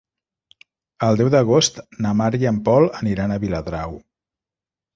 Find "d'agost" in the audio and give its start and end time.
1.35-1.77